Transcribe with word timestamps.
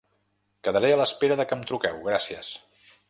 Quedaré 0.67 0.89
a 0.93 0.97
l'espera 1.01 1.37
de 1.41 1.45
que 1.51 1.59
em 1.59 1.61
truqueu 1.73 2.01
gràcies! 2.09 2.51